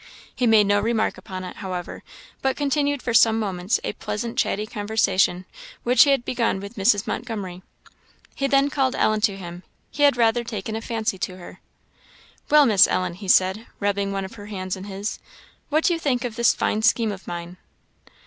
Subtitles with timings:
[0.35, 2.01] He made no remark upon it, however,
[2.41, 5.45] but continued for some moments a pleasant chatty conversation
[5.83, 7.05] which he had begun with Mrs.
[7.05, 7.61] Montgomery.
[8.33, 9.61] He then called Ellen to him;
[9.91, 11.59] he had rather taken a fancy to her.
[12.49, 15.19] "Well, Miss Ellen," he said, rubbing one of her hands in his,
[15.69, 17.57] "what do you think of this fine scheme of mine?"